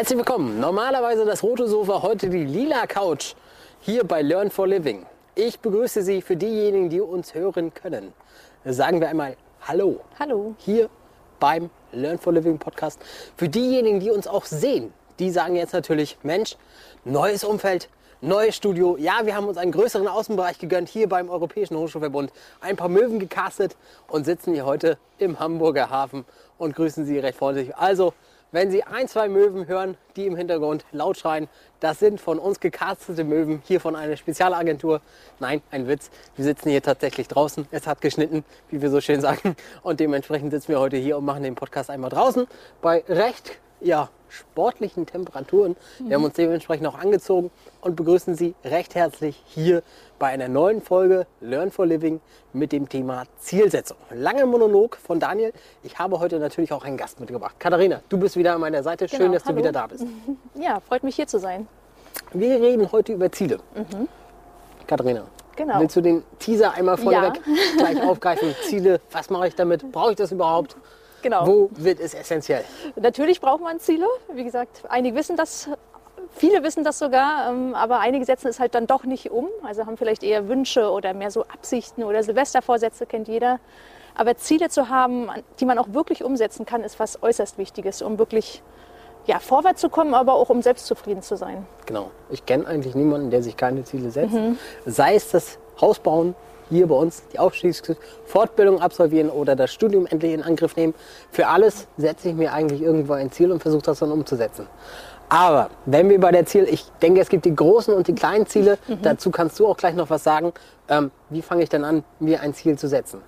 [0.00, 0.58] Herzlich willkommen.
[0.58, 3.34] Normalerweise das rote Sofa, heute die lila Couch
[3.80, 5.04] hier bei Learn for Living.
[5.34, 8.14] Ich begrüße Sie für diejenigen, die uns hören können.
[8.64, 10.00] Sagen wir einmal Hallo.
[10.18, 10.54] Hallo.
[10.56, 10.88] Hier
[11.38, 12.98] beim Learn for Living Podcast.
[13.36, 16.56] Für diejenigen, die uns auch sehen, die sagen jetzt natürlich, Mensch,
[17.04, 17.90] neues Umfeld,
[18.22, 18.96] neues Studio.
[18.96, 22.32] Ja, wir haben uns einen größeren Außenbereich gegönnt hier beim Europäischen Hochschulverbund.
[22.62, 23.76] Ein paar Möwen gecastet
[24.08, 26.24] und sitzen hier heute im Hamburger Hafen
[26.56, 27.76] und grüßen Sie recht freundlich.
[27.76, 28.14] Also,
[28.52, 31.48] wenn Sie ein, zwei Möwen hören, die im Hintergrund laut schreien,
[31.80, 35.00] das sind von uns gecastete Möwen, hier von einer Spezialagentur.
[35.38, 36.10] Nein, ein Witz.
[36.36, 37.66] Wir sitzen hier tatsächlich draußen.
[37.70, 39.56] Es hat geschnitten, wie wir so schön sagen.
[39.82, 42.46] Und dementsprechend sitzen wir heute hier und machen den Podcast einmal draußen
[42.82, 45.76] bei recht ja, sportlichen Temperaturen.
[45.98, 49.82] Wir haben uns dementsprechend auch angezogen und begrüßen Sie recht herzlich hier
[50.20, 52.20] bei einer neuen Folge Learn for Living
[52.52, 53.96] mit dem Thema Zielsetzung.
[54.10, 55.52] Lange Monolog von Daniel.
[55.82, 57.56] Ich habe heute natürlich auch einen Gast mitgebracht.
[57.58, 59.08] Katharina, du bist wieder an meiner Seite.
[59.08, 59.54] Schön, Genau, dass hallo.
[59.56, 60.04] du wieder da bist.
[60.54, 61.66] Ja, freut mich hier zu sein.
[62.32, 63.58] Wir reden heute über Ziele.
[64.86, 65.26] Katharina, Mhm.
[65.56, 65.80] Genau.
[65.80, 67.40] willst du den Teaser einmal vorneweg
[67.78, 68.54] gleich aufgreifen?
[68.68, 69.90] Ziele, was mache ich damit?
[69.92, 70.76] Brauche ich das überhaupt?
[71.22, 71.46] Genau.
[71.46, 72.64] Wo wird es essentiell?
[72.96, 74.06] Natürlich braucht man Ziele.
[74.32, 75.68] Wie gesagt, einige wissen das,
[76.36, 79.48] viele wissen das sogar, ähm, aber einige setzen es halt dann doch nicht um.
[79.62, 83.60] Also haben vielleicht eher Wünsche oder mehr so Absichten oder Silvestervorsätze, kennt jeder.
[84.14, 88.18] Aber Ziele zu haben, die man auch wirklich umsetzen kann, ist was äußerst Wichtiges, um
[88.18, 88.62] wirklich
[89.26, 91.66] ja, vorwärts zu kommen, aber auch um selbst zufrieden zu sein.
[91.86, 92.10] Genau.
[92.30, 94.34] Ich kenne eigentlich niemanden, der sich keine Ziele setzt.
[94.34, 94.58] Mhm.
[94.86, 96.34] Sei es das Haus bauen,
[96.70, 100.94] hier bei uns die Aufstiegsfortbildung absolvieren oder das Studium endlich in Angriff nehmen.
[101.30, 104.66] Für alles setze ich mir eigentlich irgendwo ein Ziel und versuche das dann umzusetzen.
[105.28, 108.46] Aber wenn wir bei der Ziel, ich denke, es gibt die großen und die kleinen
[108.46, 109.02] Ziele, Mhm.
[109.02, 110.52] dazu kannst du auch gleich noch was sagen.
[110.88, 113.20] Ähm, wie fange ich denn an, mir ein Ziel zu setzen?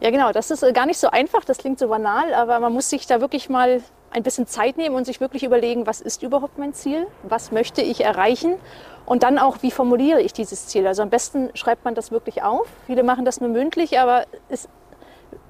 [0.00, 0.32] Ja, genau.
[0.32, 1.44] Das ist äh, gar nicht so einfach.
[1.44, 4.94] Das klingt so banal, aber man muss sich da wirklich mal ein bisschen Zeit nehmen
[4.94, 7.06] und sich wirklich überlegen, was ist überhaupt mein Ziel?
[7.24, 8.54] Was möchte ich erreichen?
[9.06, 10.86] Und dann auch, wie formuliere ich dieses Ziel?
[10.86, 12.66] Also am besten schreibt man das wirklich auf.
[12.86, 14.68] Viele machen das nur mündlich, aber es,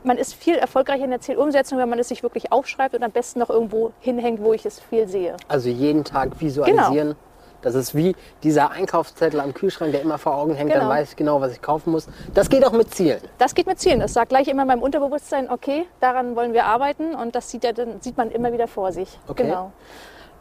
[0.03, 3.13] man ist viel erfolgreicher in der Zielumsetzung, wenn man es sich wirklich aufschreibt und am
[3.13, 5.37] besten noch irgendwo hinhängt, wo ich es viel sehe.
[5.49, 7.15] Also jeden Tag visualisieren.
[7.63, 10.71] Das ist wie dieser Einkaufszettel am Kühlschrank, der immer vor Augen hängt.
[10.71, 10.91] Dann Genau.
[10.91, 12.09] weiß ich genau, was ich kaufen muss.
[12.35, 13.21] Das geht auch mit Zielen.
[13.39, 14.01] Das geht mit Zielen.
[14.01, 17.73] Das sagt gleich immer meinem Unterbewusstsein, okay, daran wollen wir arbeiten und das sieht, ja,
[17.73, 19.19] dann sieht man immer wieder vor sich.
[19.29, 19.45] Okay.
[19.45, 19.73] Genau.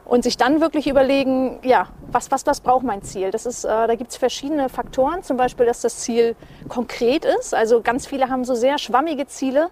[0.05, 3.31] Und sich dann wirklich überlegen, ja, was, was, was braucht mein Ziel?
[3.31, 6.35] Das ist, äh, da gibt es verschiedene Faktoren, zum Beispiel, dass das Ziel
[6.67, 7.53] konkret ist.
[7.53, 9.69] Also ganz viele haben so sehr schwammige Ziele,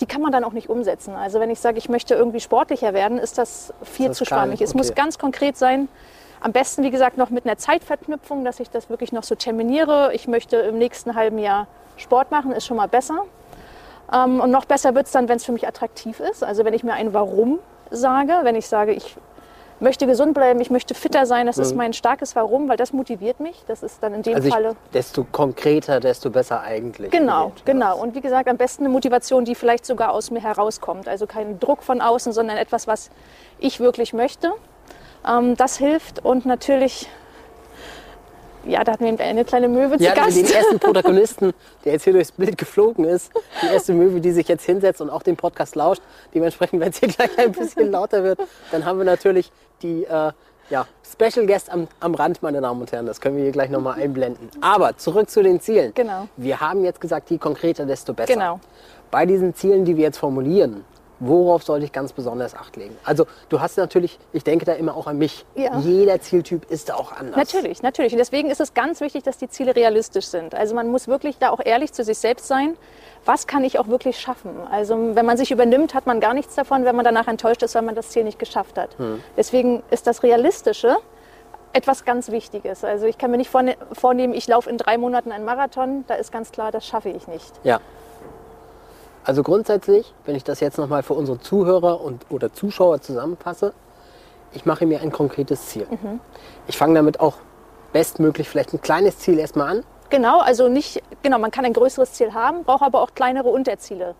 [0.00, 1.14] die kann man dann auch nicht umsetzen.
[1.14, 4.50] Also wenn ich sage, ich möchte irgendwie sportlicher werden, ist das viel das zu schwammig.
[4.60, 4.62] nicht?
[4.62, 5.00] Es muss Okay.
[5.00, 5.88] ganz konkret sein.
[6.40, 10.12] Am besten, wie gesagt, noch mit einer Zeitverknüpfung, dass ich das wirklich noch so terminiere.
[10.12, 13.24] Ich möchte im nächsten halben Jahr Sport machen, ist schon mal besser.
[14.12, 16.42] Ähm, und noch besser wird es dann, wenn es für mich attraktiv ist.
[16.44, 17.58] Also wenn ich mir ein Warum
[17.90, 19.16] sage, wenn ich sage, ich
[19.80, 23.40] möchte gesund bleiben, ich möchte fitter sein, das ist mein starkes Warum, weil das motiviert
[23.40, 23.62] mich.
[23.66, 24.36] Das ist dann in dem Mhm.
[24.36, 24.76] Also ich, Falle.
[24.92, 27.10] desto konkreter, desto besser eigentlich.
[27.10, 27.98] Genau, genau.
[27.98, 31.08] Und wie gesagt, am besten eine Motivation, die vielleicht sogar aus mir herauskommt.
[31.08, 33.10] Also kein Druck von außen, sondern etwas, was
[33.58, 34.52] ich wirklich möchte.
[35.26, 37.08] Ähm, das hilft und natürlich,
[38.66, 40.36] ja, da hatten wir eine kleine Möwe zu Ja, Gast.
[40.36, 41.52] den ersten Protagonisten,
[41.84, 43.30] der jetzt hier durchs Bild geflogen ist.
[43.62, 46.02] Die erste Möwe, die sich jetzt hinsetzt und auch den Podcast lauscht.
[46.34, 49.50] Dementsprechend, wenn es hier gleich ein bisschen lauter wird, dann haben wir natürlich
[49.82, 50.32] die äh,
[50.70, 53.06] ja, Special Guest am, am Rand, meine Damen und Herren.
[53.06, 54.50] Das können wir hier gleich nochmal einblenden.
[54.60, 55.92] Aber zurück zu den Zielen.
[55.94, 56.28] Genau.
[56.36, 58.34] Wir haben jetzt gesagt, je konkreter, desto besser.
[58.34, 58.60] Genau.
[59.10, 60.84] Bei diesen Zielen, die wir jetzt formulieren,
[61.20, 62.96] worauf sollte ich ganz besonders Acht legen?
[63.04, 65.44] Also du hast natürlich, ich denke da immer auch an mich.
[65.54, 65.78] Ja.
[65.78, 67.36] Jeder Zieltyp ist da auch anders.
[67.36, 68.12] Natürlich, natürlich.
[68.12, 70.54] Und deswegen ist es ganz wichtig, dass die Ziele realistisch sind.
[70.54, 72.76] Also man muss wirklich da auch ehrlich zu sich selbst sein.
[73.24, 74.50] Was kann ich auch wirklich schaffen?
[74.70, 77.74] Also wenn man sich übernimmt, hat man gar nichts davon, wenn man danach enttäuscht ist,
[77.74, 78.90] weil man das Ziel nicht geschafft hat.
[79.36, 80.96] Deswegen ist das Realistische
[81.74, 82.82] etwas ganz Wichtiges.
[82.82, 86.04] Also ich kann mir nicht vorne- vornehmen, ich laufe in drei Monaten einen Marathon.
[86.06, 87.52] Da ist ganz klar, das schaffe ich nicht.
[87.62, 87.80] Ja.
[89.28, 93.74] Also grundsätzlich, wenn ich das jetzt nochmal für unsere Zuhörer und, oder Zuschauer zusammenfasse,
[94.54, 95.86] ich mache mir ein konkretes Ziel.
[95.90, 96.18] Mhm.
[96.66, 97.34] Ich fange damit auch
[97.92, 99.84] bestmöglich vielleicht ein kleines Ziel erstmal an.
[100.08, 104.14] Genau, also nicht, genau, man kann ein größeres Ziel haben, braucht aber auch kleinere Unterziele,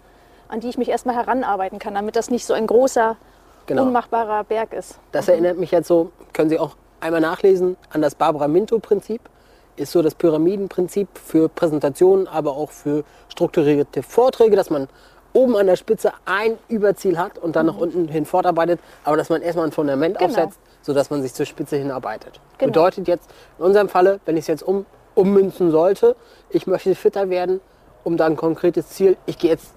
[0.49, 3.17] an die ich mich erstmal heranarbeiten kann, damit das nicht so ein großer,
[3.65, 3.85] Genau.
[3.85, 4.99] unmachbarer Berg ist.
[5.13, 9.23] Das erinnert mich jetzt so, können Sie auch einmal nachlesen, an das Barbara-Minto-Prinzip.
[9.79, 14.89] Ist so das Pyramidenprinzip für Präsentationen, aber auch für strukturierte Vorträge, dass man
[15.33, 19.29] oben an der Spitze ein Überziel hat und dann nach unten hin fortarbeitet, aber dass
[19.29, 20.19] man erstmal ein Fundament Mhm.
[20.19, 20.31] Genau.
[20.31, 22.41] aufsetzt, sodass man sich zur Spitze hinarbeitet.
[22.59, 22.73] Genau.
[22.73, 24.85] Bedeutet jetzt in unserem Falle, wenn ich es jetzt um,
[25.15, 26.17] ummünzen sollte,
[26.51, 27.61] ich möchte fitter werden,
[28.03, 29.75] um dann ein konkretes Ziel, ich gehe jetzt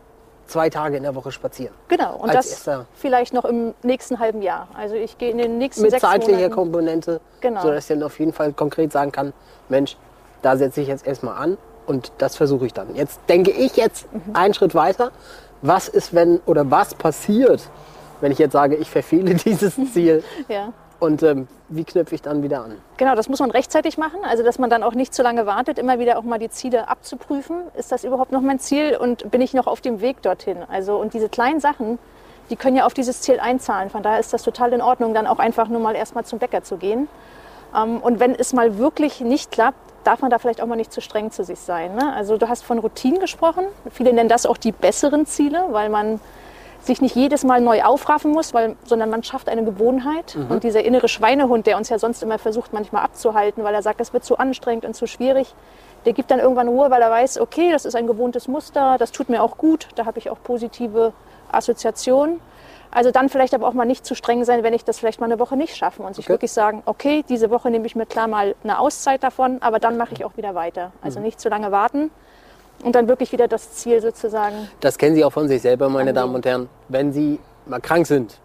[0.51, 1.73] zwei Tage in der Woche spazieren.
[1.87, 4.67] Genau, und das erster- vielleicht noch im nächsten halben Jahr.
[4.75, 6.53] Also ich gehe in den nächsten Mit sechs zeitlicher Monaten.
[6.55, 7.61] Komponente, Genau.
[7.61, 9.33] sodass ich dann auf jeden Fall konkret sagen kann,
[9.69, 9.97] Mensch,
[10.41, 11.57] da setze ich jetzt erstmal an
[11.87, 12.95] und das versuche ich dann.
[12.95, 14.35] Jetzt denke ich jetzt Mhm.
[14.35, 15.11] einen Schritt weiter.
[15.61, 17.61] Was ist, wenn oder was passiert,
[18.19, 20.73] wenn ich jetzt sage, ich verfehle dieses Ziel Ja.
[21.01, 22.77] Und ähm, wie knüpfe ich dann wieder an?
[22.97, 25.79] Genau, das muss man rechtzeitig machen, also dass man dann auch nicht zu lange wartet,
[25.79, 27.63] immer wieder auch mal die Ziele abzuprüfen.
[27.75, 30.57] Ist das überhaupt noch mein Ziel und bin ich noch auf dem Weg dorthin?
[30.69, 31.97] Also und diese kleinen Sachen,
[32.51, 33.89] die können ja auf dieses Ziel einzahlen.
[33.89, 36.63] Von daher ist das total in Ordnung, dann auch einfach nur mal erstmal zum Bäcker
[36.63, 37.07] zu gehen.
[37.75, 40.93] Ähm, Und wenn es mal wirklich nicht klappt, darf man da vielleicht auch mal nicht
[40.93, 41.95] zu streng zu sich sein.
[41.95, 42.13] Ne?
[42.13, 43.65] Also du hast von Routinen gesprochen.
[43.91, 46.19] Viele nennen das auch die besseren Ziele, weil man
[46.83, 50.35] sich nicht jedes Mal neu aufraffen muss, weil, sondern man schafft eine Gewohnheit.
[50.49, 54.01] Und dieser innere Schweinehund, der uns ja sonst immer versucht, manchmal abzuhalten, weil er sagt,
[54.01, 55.53] es wird zu anstrengend und zu schwierig,
[56.05, 59.11] der gibt dann irgendwann Ruhe, weil er weiß, okay, das ist ein gewohntes Muster, das
[59.11, 61.13] tut mir auch gut, da habe ich auch positive
[61.51, 62.39] Assoziationen.
[62.93, 65.27] Also dann vielleicht aber auch mal nicht zu streng sein, wenn ich das vielleicht mal
[65.27, 66.33] eine Woche nicht schaffe und sich Okay.
[66.33, 69.95] wirklich sagen, okay, diese Woche nehme ich mir klar mal eine Auszeit davon, aber dann
[69.95, 70.91] mache ich auch wieder weiter.
[71.01, 71.25] Also Mhm.
[71.25, 72.11] nicht zu lange warten
[72.83, 76.13] und dann wirklich wieder das Ziel sozusagen Das kennen Sie auch von sich selber, meine.
[76.13, 76.69] Damen und Herren.
[76.89, 78.37] Wenn Sie mal krank sind,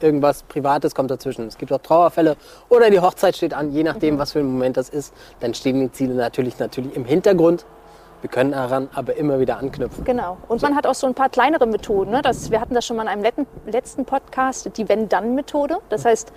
[0.00, 2.36] irgendwas Privates kommt dazwischen, es gibt auch Trauerfälle
[2.68, 5.80] oder die Hochzeit steht an, je nachdem, was für ein Moment das ist, dann stehen
[5.80, 7.64] die Ziele natürlich, natürlich im Hintergrund.
[8.20, 10.02] Wir können daran aber immer wieder anknüpfen.
[10.04, 10.38] Genau.
[10.48, 12.10] Und man hat auch so ein paar kleinere Methoden.
[12.10, 12.22] Ne?
[12.22, 15.76] Das, wir hatten das schon mal in einem letzten, letzten Podcast, die Wenn-Dann-Methode.
[15.90, 16.32] Das heißt,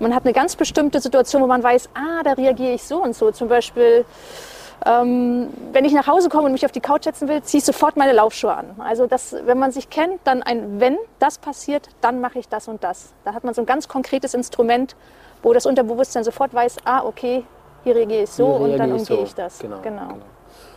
[0.00, 3.16] man hat eine ganz bestimmte Situation, wo man weiß, ah, da reagiere ich so und
[3.16, 3.30] so.
[3.30, 4.04] Zum Beispiel,
[4.86, 7.64] ähm, wenn ich nach Hause komme und mich auf die Couch setzen will, ziehe ich
[7.64, 8.66] sofort meine Laufschuhe an.
[8.78, 12.68] Also das, wenn man sich kennt, dann ein Wenn das passiert, dann mache ich das
[12.68, 13.12] und das.
[13.24, 14.96] Da hat man so ein ganz konkretes Instrument,
[15.42, 17.44] wo das Unterbewusstsein sofort weiß, ah, okay,
[17.84, 19.22] hier reagiere ich so Hier und dann reagiere ich umgehe so.
[19.24, 19.58] ich das.
[19.58, 20.08] Genau, genau.
[20.08, 20.24] genau.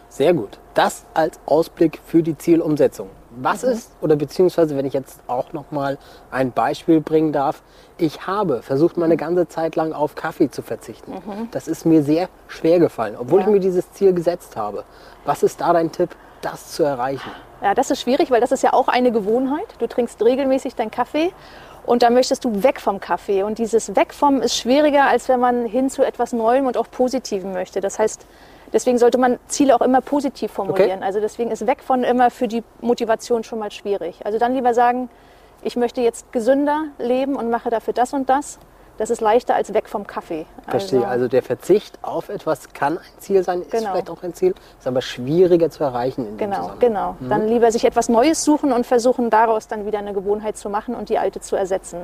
[0.09, 0.59] Sehr gut.
[0.73, 3.09] Das als Ausblick für die Zielumsetzung.
[3.37, 5.97] Was ist, oder beziehungsweise wenn ich jetzt auch noch mal
[6.31, 7.61] ein Beispiel bringen darf,
[7.97, 11.13] ich habe versucht, meine ganze Zeit lang auf Kaffee zu verzichten.
[11.51, 13.47] Das ist mir sehr schwer gefallen, obwohl Ja.
[13.47, 14.83] ich mir dieses Ziel gesetzt habe.
[15.25, 16.09] Was ist da dein Tipp,
[16.41, 17.29] das zu erreichen?
[17.61, 19.65] Ja, das ist schwierig, weil das ist ja auch eine Gewohnheit.
[19.79, 21.31] Du trinkst regelmäßig deinen Kaffee
[21.85, 23.43] und dann möchtest du weg vom Kaffee.
[23.43, 26.87] Und dieses Weg vom ist schwieriger, als wenn man hin zu etwas Neuem und auch
[26.91, 27.79] Positivem möchte.
[27.81, 28.25] Das heißt,
[28.73, 31.03] deswegen sollte man Ziele auch immer positiv formulieren.
[31.03, 34.19] Also deswegen ist weg von immer für die Motivation schon mal schwierig.
[34.25, 35.09] Also dann lieber sagen,
[35.61, 38.59] ich möchte jetzt gesünder leben und mache dafür das und das.
[38.99, 40.45] Das ist leichter als weg vom Kaffee.
[40.67, 41.07] Verstehe.
[41.07, 43.89] Also der Verzicht auf etwas kann ein Ziel sein, ist Genau.
[43.91, 46.79] vielleicht auch ein Ziel, ist aber schwieriger zu erreichen in dem Genau, Zusammenhang.
[46.79, 47.15] genau.
[47.27, 50.93] Dann lieber sich etwas Neues suchen und versuchen, daraus dann wieder eine Gewohnheit zu machen
[50.93, 52.01] und die alte zu ersetzen.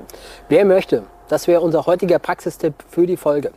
[0.48, 3.52] Wer möchte, das wäre unser heutiger Praxistipp für die Folge.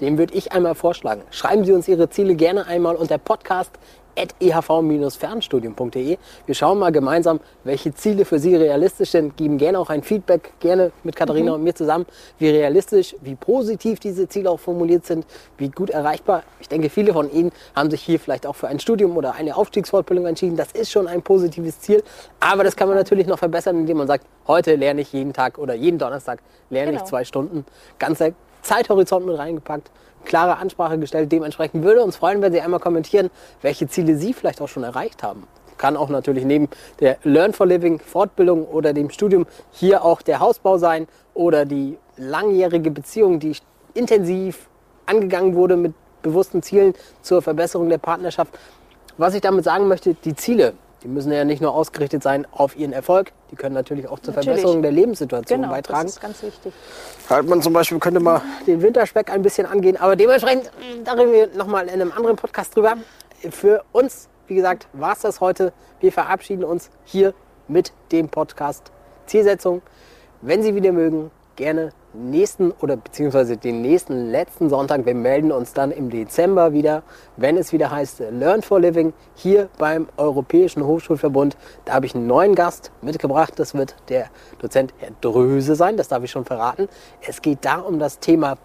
[0.00, 1.22] Dem würde ich einmal vorschlagen.
[1.30, 3.70] Schreiben Sie uns Ihre Ziele gerne einmal unter podcast
[4.16, 6.18] ehv-fernstudium.de.
[6.46, 10.52] Wir schauen mal gemeinsam, welche Ziele für Sie realistisch sind, geben gerne auch ein Feedback,
[10.60, 12.06] gerne mit Katharina und mir zusammen,
[12.38, 15.26] wie realistisch, wie positiv diese Ziele auch formuliert sind,
[15.58, 16.42] wie gut erreichbar.
[16.60, 19.56] Ich denke, viele von Ihnen haben sich hier vielleicht auch für ein Studium oder eine
[19.56, 20.56] Aufstiegsfortbildung entschieden.
[20.56, 22.02] Das ist schon ein positives Ziel,
[22.40, 25.58] aber das kann man natürlich noch verbessern, indem man sagt, heute lerne ich jeden Tag
[25.58, 27.08] oder jeden Donnerstag lerne ich Genau.
[27.08, 27.64] zwei Stunden.
[27.98, 28.30] Ganzer
[28.62, 29.90] Zeithorizont mit reingepackt,
[30.24, 31.30] klare Ansprache gestellt.
[31.32, 33.30] Dementsprechend würde uns freuen, wenn Sie einmal kommentieren,
[33.60, 35.46] welche Ziele Sie vielleicht auch schon erreicht haben.
[35.78, 36.68] Kann auch natürlich neben
[37.00, 41.98] der Learn for Living Fortbildung oder dem Studium hier auch der Hausbau sein oder die
[42.16, 43.56] langjährige Beziehung, die
[43.94, 44.68] intensiv
[45.06, 48.56] angegangen wurde mit bewussten Zielen zur Verbesserung der Partnerschaft.
[49.18, 52.76] Was ich damit sagen möchte, die Ziele, die müssen ja nicht nur ausgerichtet sein auf
[52.76, 54.60] ihren Erfolg, die können natürlich auch zur Natürlich.
[54.60, 56.04] Verbesserung der Lebenssituation Genau, beitragen.
[56.06, 56.72] das ist ganz wichtig.
[57.28, 61.12] Halt man zum Beispiel könnte mal den Winterspeck ein bisschen angehen, aber dementsprechend, mh, da
[61.12, 62.94] reden wir nochmal in einem anderen Podcast drüber.
[63.50, 65.72] Für uns, wie gesagt, war es das heute.
[66.00, 67.34] Wir verabschieden uns hier
[67.68, 68.92] mit dem Podcast
[69.26, 69.82] Zielsetzung.
[70.40, 75.06] Wenn Sie wieder mögen, gerne nächsten oder beziehungsweise den nächsten letzten Sonntag.
[75.06, 77.02] Wir melden uns dann im Dezember wieder,
[77.36, 81.56] wenn es wieder heißt Learn for Living hier beim Europäischen Hochschulverbund.
[81.84, 83.54] Da habe ich einen neuen Gast mitgebracht.
[83.56, 84.26] Das wird der
[84.60, 85.96] Dozent Herr Dröse sein.
[85.96, 86.88] Das darf ich schon verraten.
[87.26, 88.56] Es geht da um das Thema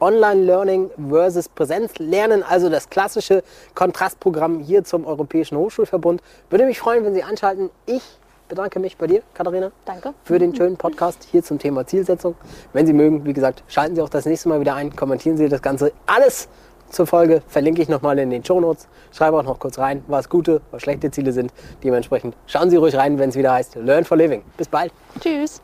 [0.00, 3.42] Online-Learning versus Präsenzlernen, also das klassische
[3.74, 6.22] Kontrastprogramm hier zum Europäischen Hochschulverbund.
[6.48, 7.70] Würde mich freuen, wenn Sie anschalten.
[7.86, 8.02] Ich
[8.50, 10.12] bedanke mich bei dir, Katharina, Danke.
[10.24, 12.34] für den schönen Podcast hier zum Thema Zielsetzung.
[12.72, 15.48] Wenn Sie mögen, wie gesagt, schalten Sie auch das nächste Mal wieder ein, kommentieren Sie
[15.48, 15.92] das Ganze.
[16.04, 16.48] Alles
[16.90, 18.88] zur Folge verlinke ich nochmal in den Shownotes.
[19.12, 21.52] Schreibe auch noch kurz rein, was gute, was schlechte Ziele sind.
[21.84, 24.42] Dementsprechend schauen Sie ruhig rein, wenn es wieder heißt Learn for Living.
[24.56, 24.92] Bis bald.
[25.20, 25.62] Tschüss.